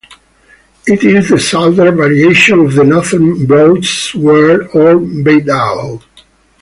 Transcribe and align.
It 0.87 1.03
is 1.03 1.29
the 1.29 1.37
southern 1.37 1.95
variation 1.95 2.57
of 2.57 2.73
the 2.73 2.83
"northern 2.83 3.45
broadsword", 3.45 4.61
or 4.73 4.95
Beidao. 4.95 6.01